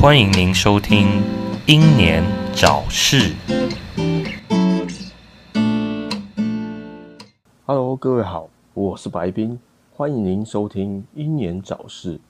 [0.00, 1.06] 欢迎您收听
[1.66, 3.34] 《英年早逝》。
[7.64, 9.58] Hello，各位好，我是白冰，
[9.94, 12.20] 欢迎您收听《英年早逝》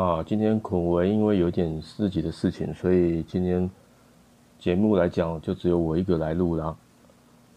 [0.00, 0.24] 啊。
[0.24, 3.70] 今天孔维因为有点自己的事情，所以今天
[4.58, 6.74] 节目来讲就只有我一个来录啦。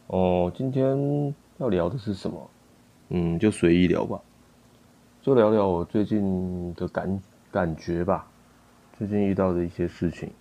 [0.07, 2.49] 哦，今天要聊的是什么？
[3.09, 4.19] 嗯，就随意聊吧，
[5.21, 7.19] 就聊聊我最近的感
[7.49, 8.27] 感觉吧。
[8.97, 10.31] 最近遇到的一些事情，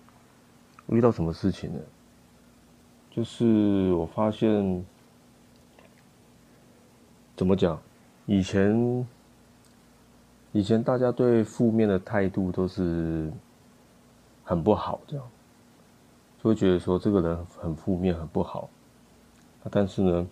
[0.87, 1.79] 遇到什么事情呢？
[3.11, 4.83] 就是我发现。
[7.35, 7.79] 怎么讲？
[8.25, 9.07] 以前，
[10.51, 13.31] 以前大家对负面的态度都是
[14.43, 15.23] 很不好，这样
[16.41, 18.67] 就会觉得说这个人很负面、很不好。
[19.69, 20.27] 但是呢，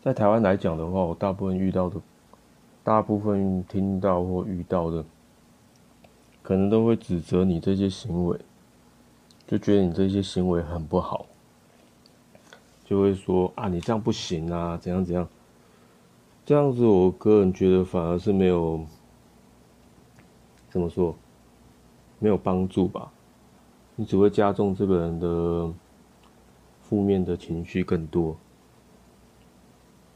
[0.00, 2.00] 在台湾来讲的话，我大部分遇到的，
[2.82, 5.04] 大部分听到或遇到的，
[6.44, 8.38] 可能都会指责你这些行为，
[9.46, 11.24] 就觉得你这些行为很不好，
[12.84, 15.26] 就会说啊，你这样不行啊，怎样怎样。
[16.44, 18.84] 这样子，我个人觉得反而是没有
[20.68, 21.16] 怎么说，
[22.18, 23.10] 没有帮助吧。
[23.96, 25.72] 你只会加重这个人的
[26.82, 28.36] 负面的情绪更多。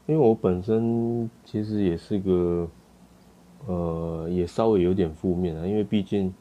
[0.05, 2.69] 因为我本身其实也是个，
[3.67, 5.65] 呃，也稍微有点负面啊。
[5.65, 6.33] 因为毕竟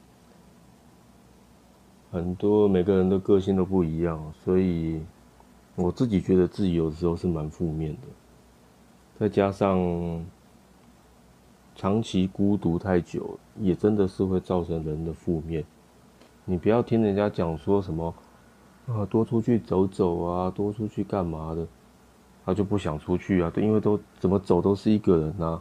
[2.10, 5.00] 很多每个人的个性都不一样，所以
[5.74, 8.00] 我自己觉得自己有时候是蛮负面的。
[9.18, 10.24] 再加上
[11.74, 15.64] 长期孤独太久，也真的是会造成人的负面。
[16.44, 18.14] 你不要听人家讲说什么
[18.86, 21.66] 啊，多出去走走啊，多出去干嘛的，
[22.46, 25.60] 他就不想出去啊，因为都怎么走都是一个人呐。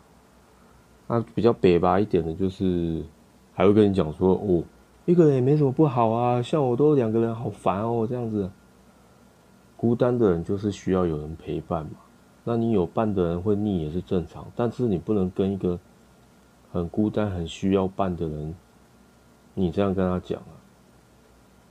[1.07, 3.03] 那比较北吧一点的，就是
[3.53, 4.63] 还会跟你讲说哦，
[5.05, 8.49] 一个人也没什么不好啊，像我都两个人好烦哦，这样子。
[9.75, 11.91] 孤单的人就是需要有人陪伴嘛。
[12.43, 15.79] 那你有伴的人会腻也是正常，但是你不能跟一个
[16.71, 18.55] 很孤单、很需要伴的人，
[19.53, 20.55] 你这样跟他讲啊，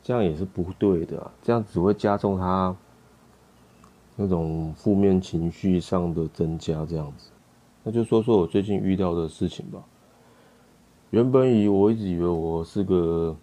[0.02, 2.76] 这样也是不对的啊，这样只会加重他
[4.14, 6.86] 那种负面情绪上的增加。
[6.86, 7.30] 这样子，
[7.88, 9.80] 那就说说我最近遇到的事情吧。
[11.10, 13.36] 原本以我一直以为我是个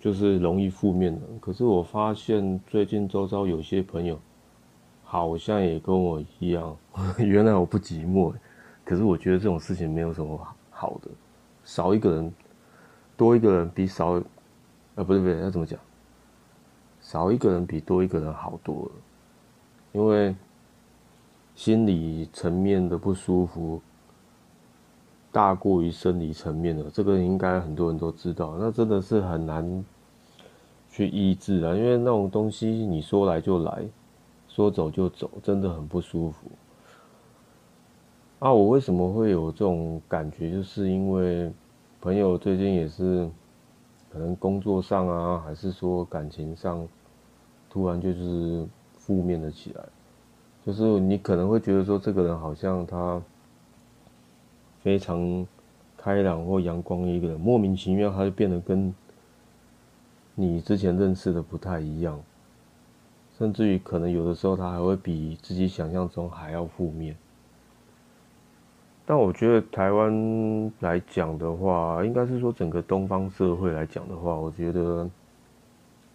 [0.00, 4.18] 就是容易负面的，可是我发现最近周遭有些朋友。
[5.08, 6.76] 好像也跟我一样，
[7.16, 8.34] 原来我不寂寞，
[8.84, 10.36] 可是我觉得这种事情没有什么
[10.68, 11.08] 好的，
[11.62, 12.34] 少一个人，
[13.16, 14.20] 多一个人比少，
[14.96, 15.78] 呃，不对不对，要怎么讲？
[17.00, 18.90] 少一个人比多一个人好多了，
[19.92, 20.34] 因为
[21.56, 23.82] 心理层面的不舒服
[25.32, 29.84] 大过于生理层面的，这个应该很多人都知道，那真的是很难
[30.88, 33.84] 去医治啊，因为那种东西你说来就来。
[34.48, 36.46] 说走就走，真的很不舒服。
[38.38, 40.50] 啊，我为什么会有这种感觉？
[40.50, 41.52] 就是因为
[42.00, 43.28] 朋友最近也是，
[44.10, 46.88] 可能工作上啊，还是说感情上，
[47.68, 48.66] 突然就是
[48.96, 49.84] 负面了起来。
[50.66, 53.22] 就是你可能会觉得说，这个人好像他
[54.82, 55.46] 非常
[55.96, 58.92] 开朗或阳光一个人，莫名其妙他就变得跟
[60.34, 62.20] 你之前认识的不太一样。
[63.38, 67.14] 甚至于可能有的时候他还会比自己想象中还要负面，
[69.04, 75.08] 但我觉得台湾来讲的话，应该是说整个东方社会来讲的话，我觉得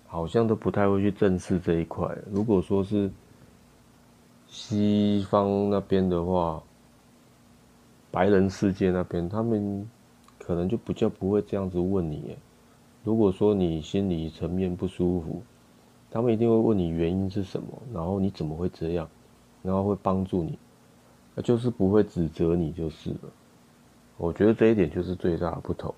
[0.07, 2.09] 好像都不太会去正视这一块。
[2.31, 3.09] 如果说是
[4.51, 6.61] 西方那边的话，
[8.11, 9.89] 白人世界那边，他们
[10.37, 12.35] 可能就比较不会这样子问你。
[13.05, 15.41] 如果说你心理层面不舒服，
[16.11, 19.09] 他们一定会问你原因是什么，然后你怎么会这样，
[19.63, 20.59] 然后会帮助你，
[21.41, 23.31] 就是不会指责你就是了。
[24.17, 25.95] 我觉得这一点就是最大的不同。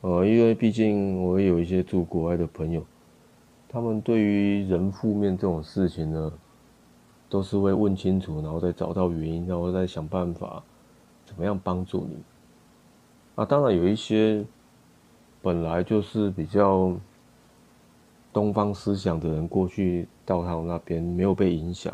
[0.00, 2.84] 呃，因为毕竟我也有一些住国外的朋友，
[3.70, 6.32] 他们对于人负面这种事情呢，
[7.28, 10.62] 都是会问清楚，然后再找到原因，然后再想办法
[11.24, 12.16] 怎么样帮助你。
[13.36, 14.44] 啊，当然有一些
[15.40, 16.92] 本来就是比较。
[18.32, 21.92] 东方思想的人过去到他们那边没有被影响，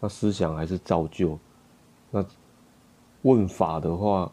[0.00, 1.38] 那思想还是照旧。
[2.10, 2.26] 那
[3.22, 4.28] 问法的话，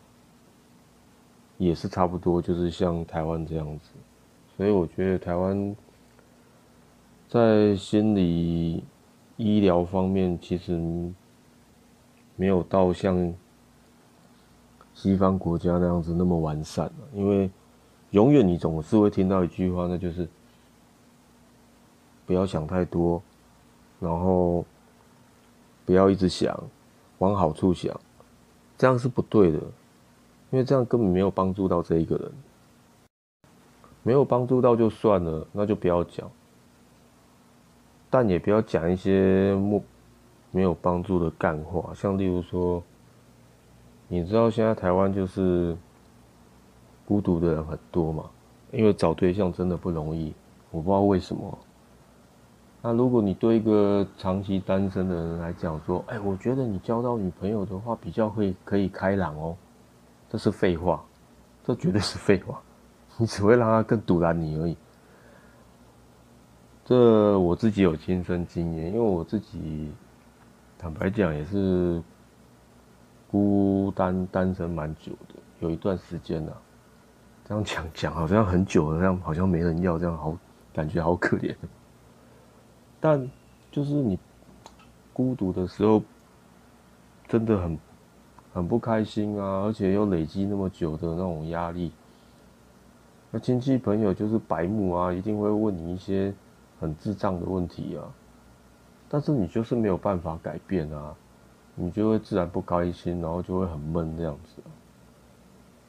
[1.59, 3.91] 也是差不多，就是像台湾这样子。
[4.57, 5.75] 所以我觉得台湾
[7.33, 8.83] 在心理
[9.37, 10.79] 医疗方面，其实
[12.35, 13.33] 没有到像
[14.93, 17.49] 西方国家那样子那么完善因为
[18.11, 20.29] 永远你总是会听到一句话，那就是
[22.27, 23.19] 不要想太多，
[23.99, 24.63] 然后
[25.87, 26.55] 不要一直想，
[27.17, 27.99] 往好处想，
[28.77, 29.57] 这样是不对的，
[30.51, 32.31] 因为这样根本没有帮助到这一个人，
[34.03, 36.29] 没有帮助到就算了，那就不要讲，
[38.13, 39.83] 但也不要讲一些没
[40.51, 42.83] 没有帮助的干话，像例如说，
[44.07, 45.75] 你知道现在台湾就是。
[47.05, 48.23] 孤独的人很多嘛，
[48.71, 50.33] 因为找对象真的不容易，
[50.71, 51.59] 我不知道为什么。
[52.81, 59.53] 那如果你对一个长期单身的人来讲说，哎，我觉得你交到女朋友的话比较会可以开朗哦，
[60.29, 61.03] 这是废话，
[61.61, 62.61] 这绝对是废话，
[63.19, 64.77] 你只会让他更堵拦你而已。
[66.85, 69.91] 这我自己有亲身经验，因为我自己
[70.77, 72.01] 坦白讲也是
[73.31, 76.51] 孤单单身蛮久的，有一段时间呢。
[77.45, 80.37] 这样讲讲好像很久了，这样好像没人要，这样好
[80.73, 81.53] 感觉好可怜。
[83.01, 83.29] 但
[83.69, 84.17] 就是你
[85.11, 86.01] 孤独的时候，
[87.27, 87.79] 真的很
[88.53, 91.91] 很不开心啊，而且又累积那么久的那种压力。
[93.29, 96.33] 那亲戚朋友就是白目啊，一定会问你一些
[96.83, 98.05] 很智障的问题啊。
[99.09, 101.15] 但是你就是没有办法改变啊，
[101.73, 104.61] 你就会自然不开心，然后就会很闷这样子。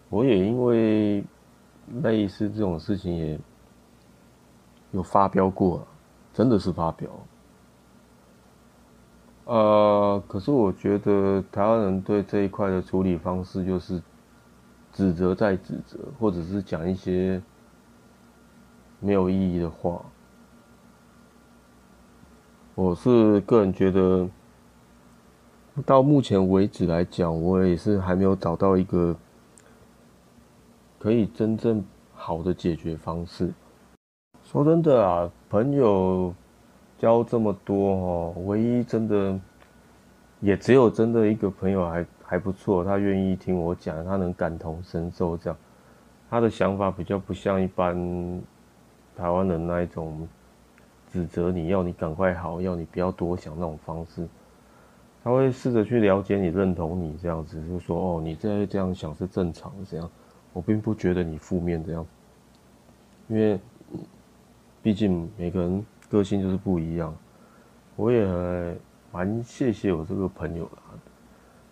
[0.08, 1.23] 我也因为。
[2.02, 3.38] 类似这种事情也
[4.93, 5.87] 有发飙过，
[6.32, 7.11] 真的是发飙。
[9.44, 14.02] 呃，可是我觉得台湾人对这一块的处理方式就是
[14.94, 17.43] 指责再指责，或者是讲一些
[18.99, 20.02] 没有意义的话。
[22.76, 24.29] 我是个人觉得，
[25.87, 29.17] 到目前为止来讲，我也是还没有找到一个。
[30.99, 31.85] 可以真正
[32.15, 33.53] 好的解决方式。
[34.43, 36.35] 说真的啊，朋友
[36.99, 39.38] 交这么多哦，唯一真的
[40.41, 45.56] 也只有真的一个朋友还还不错，他愿意听我讲，他能感同身受，这样
[46.31, 47.94] 他的想法比较不像一般
[49.15, 50.26] 台湾人那一种
[51.14, 54.26] 指责你要你赶快好，要你不要多想那种方式。
[55.22, 60.11] 他会试着去了解你、认同你这样子，就说哦，你在这样想是正常的这样。
[60.52, 62.05] 我并不觉得你负面这样，
[63.28, 63.61] 因为
[64.82, 67.16] 毕竟每个人个性就是不一样。
[67.94, 68.76] 我也
[69.12, 70.82] 蛮谢谢我这个朋友啦，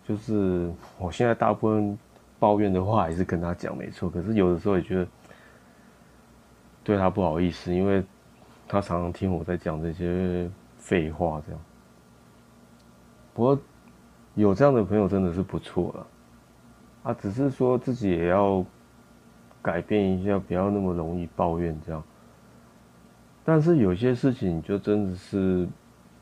[0.07, 1.99] 就是我现在大部分
[2.39, 5.07] 抱怨的话还是跟他讲没错，可是有的时候也觉得
[6.81, 8.01] 对他不好意思，因为
[8.73, 10.49] 他常常听我在讲这些
[10.79, 11.61] 废话这样。
[13.31, 13.59] 不过
[14.33, 16.07] 有这样的朋友真的是不错了。
[17.03, 18.65] 啊，只是说自己也要
[19.61, 22.03] 改变一下，不要那么容易抱怨这样。
[23.45, 25.67] 但是有些事情，就真的是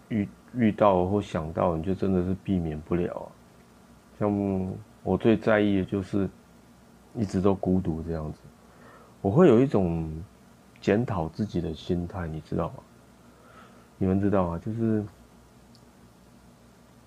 [0.09, 3.27] 遇遇到或想到，你就真的是避免不了啊。
[4.19, 4.69] 像
[5.03, 6.29] 我最在意的就是
[7.15, 8.41] 一直都孤独这样子，
[9.21, 10.11] 我会有一种
[10.81, 12.73] 检讨自己的心态，你知道吗？
[13.97, 14.59] 你们知道吗？
[14.65, 15.05] 就是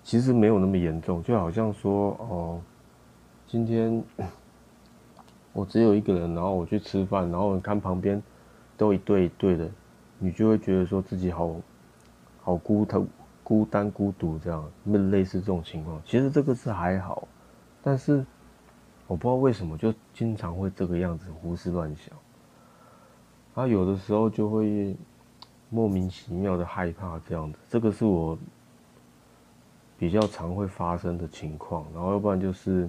[0.01, 2.61] 其实没有那么严重，就好像说哦。
[3.47, 4.03] 今天
[5.53, 8.21] 我只有一个人，然后我去吃饭，然后你看旁边
[8.75, 9.69] 都一对一对的，
[10.17, 11.55] 你就会觉得说自己好
[12.41, 13.07] 好孤独、
[13.43, 16.01] 孤单、孤独这样，那类似这种情况。
[16.03, 17.27] 其实这个是还好，
[17.83, 18.25] 但是
[19.05, 22.17] 我不知道为什么就经常会这个样子胡思乱想，
[23.55, 24.95] 啊，有的时候就会
[25.69, 28.37] 莫名其妙的害怕这样子，这个是我
[29.97, 32.87] 比较常会发生的情况，然后要不然就是。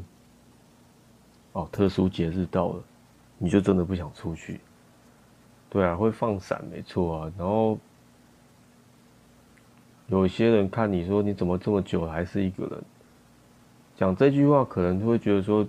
[1.52, 2.82] 哦，特殊节日到了，
[3.38, 4.60] 你就真的不想出去。
[5.70, 7.32] 对啊，会放闪，没错啊。
[7.38, 7.78] 然后
[10.08, 12.84] 有些人看你说你怎么这么久还是一个人，
[13.96, 15.66] 讲这句话可能就会觉得说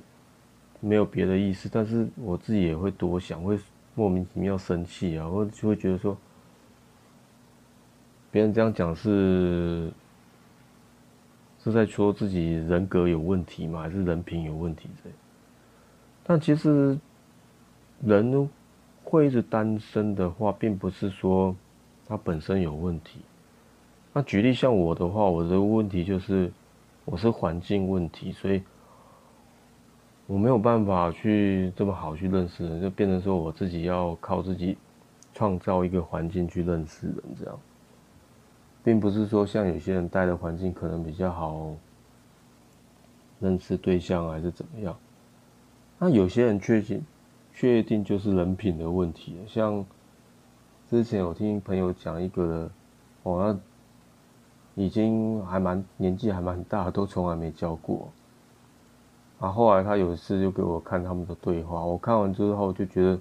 [0.81, 3.57] 没有别的意思，但是我自己也会多想，会
[3.97, 6.15] 莫名其妙生气啊，或就会觉得说
[8.29, 9.91] 别人这样讲是
[11.63, 13.81] 是在说自己人格有问题吗？
[13.81, 15.15] 还是人品有问题之类？
[16.23, 16.95] 但其实，
[18.03, 18.47] 人
[19.03, 21.55] 会一直单身的话，并不是说
[22.07, 23.21] 他本身有问题。
[24.13, 26.51] 那举例像我的话，我的问题就是
[27.03, 28.61] 我是环境问题，所以
[30.27, 34.77] 我没有办法去这么好去认识人，就变成说我自己要靠自己
[35.33, 37.57] 创造一个环境去认识人，这样，
[38.83, 41.73] 并不是说像有些人待的环境可能比较好
[43.39, 44.97] 认识对象还是怎么样。
[45.97, 47.01] 那有些人确实
[47.53, 49.37] 确定就是人品的问题。
[49.47, 49.85] 像
[50.89, 52.71] 之前我听朋友讲一个的，
[53.23, 53.57] 哦，
[54.75, 58.11] 那已经还蛮年纪还蛮大，都从来没教过。
[59.39, 63.19] 然后来他有一次就给我看他们的对话，我看完之后就觉得，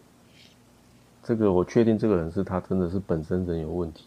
[1.23, 4.07] 这个我确定这个人是他真的是本身人有问题，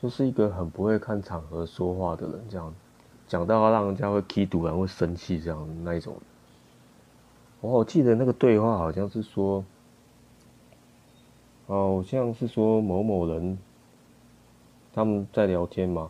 [0.00, 2.74] 就是一个很不会看场合说话的人，这样
[3.26, 6.16] 讲到让人家会气堵然会生气这样那一种。
[7.60, 9.62] 我好记得那个对话好像是说，
[11.66, 13.58] 好像是说某某人
[14.94, 16.08] 他们在聊天嘛，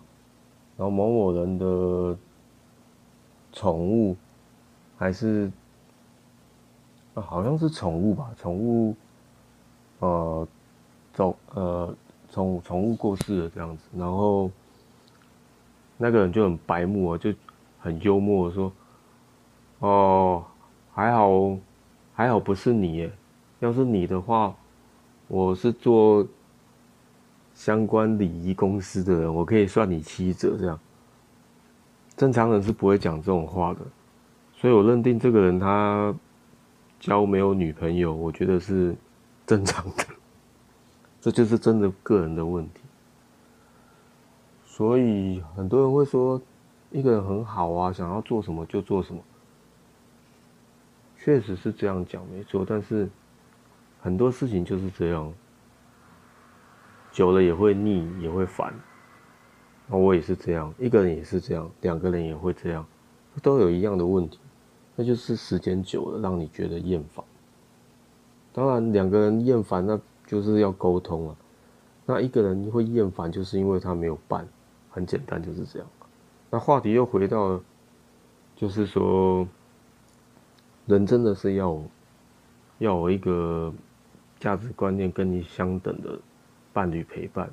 [0.76, 2.16] 然后某某人的
[3.52, 4.14] 宠物
[4.98, 5.50] 还是
[7.14, 8.96] 啊，好像是宠物吧，宠物
[10.00, 10.48] 呃
[11.14, 11.94] 走呃
[12.30, 14.50] 宠宠物过世了这样子，然后
[15.96, 17.32] 那个人就很白目啊，就
[17.78, 18.72] 很幽默说，
[19.78, 20.44] 哦。
[20.90, 21.56] 还好，
[22.12, 23.12] 还好不是你耶。
[23.60, 24.52] 要是你的话，
[25.28, 26.26] 我是做
[27.54, 30.76] 相关礼仪公司的人，我可以算你七折这样。
[32.16, 33.80] 正常人是不会讲这种话的，
[34.60, 36.12] 所以我认定这个人他
[36.98, 38.92] 交没有女朋友，我觉得是
[39.46, 40.04] 正常的。
[41.20, 42.80] 这就是真的个人的问题。
[44.64, 46.42] 所以很多人会说，
[46.90, 49.22] 一个人很好啊，想要做什么就做什么。
[51.16, 53.08] 确实是这样讲没错，但是
[54.00, 55.32] 很多事情就是这样，
[57.12, 58.74] 久了也会腻，也会烦。
[59.86, 62.84] 那我也是这样，一个人也是这样，两个人也会这样，
[63.40, 64.38] 都有一样的问题，
[64.98, 67.24] 那就是时间久了让你觉得厌烦。
[68.52, 71.36] 当然，两个人厌烦，那就是要沟通啊。
[72.04, 74.44] 那一个人会厌烦，就是因为他没有伴，
[74.90, 75.88] 很简单就是这样。
[76.50, 77.60] 那话题又回到，
[78.56, 79.46] 就是说。
[80.86, 81.78] 人真的是要
[82.78, 83.70] 要有一个
[84.40, 86.18] 价值观念跟你相等的
[86.72, 87.50] 伴侣陪伴，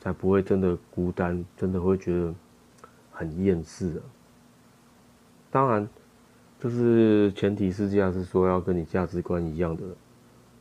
[0.00, 2.34] 才不会真的孤单，真的会觉得
[3.12, 4.00] 很厌世啊。
[5.50, 5.86] 当然，
[6.62, 9.82] 就是前提是这样，是说要跟你价值观一样的。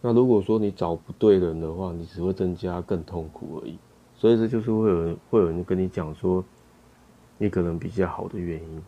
[0.01, 3.77] 那如果说你找不对人的话，你只会增加更痛苦而已。
[4.15, 6.43] 所以这就是会有人会有人跟你讲说，
[7.38, 8.81] 一个人比较好的原因。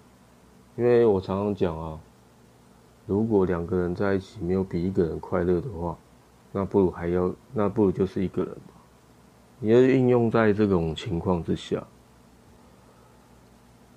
[0.75, 1.99] 因为我常常讲啊。
[3.05, 5.95] 如果两个人在一起没有比一个人快乐的话，
[6.51, 8.73] 那不如还要那不如就是一个人吧。
[9.59, 11.85] 你要应用在这种情况之下。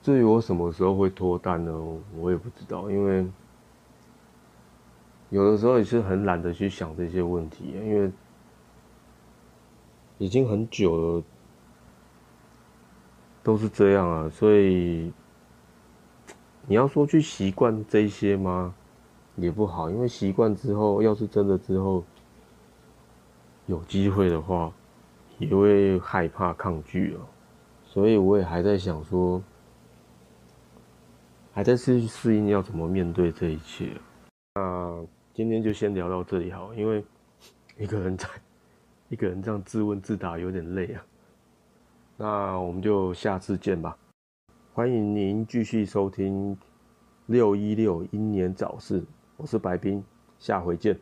[0.06, 1.72] 至于我什么时候会脱单呢？
[2.16, 3.26] 我也不知道，因为
[5.30, 8.12] 有的时候也是很懒得去想这些问题，因为
[10.18, 11.25] 已经很久了
[13.42, 15.12] 都是这样啊，所以
[16.68, 18.72] 你要说去习惯这些吗？
[19.34, 22.04] 也不好，因为习惯之后，要是真的之后
[23.66, 24.72] 有机会的话，
[25.38, 27.20] 也会害怕抗拒了。
[27.84, 29.42] 所以我也还在想说，
[31.56, 33.90] 还在去适应要怎么面对这一切。
[34.56, 37.02] 那今天就先聊到这里好，因为
[37.78, 38.28] 一个人在
[39.08, 41.02] 一个人这样自问自答有点累啊。
[42.18, 43.96] 那我们就下次见吧。
[44.75, 46.54] 欢迎您继续收听
[47.25, 49.02] 六一六英年早逝。
[49.38, 50.04] 我是白冰，
[50.38, 51.00] 下回见。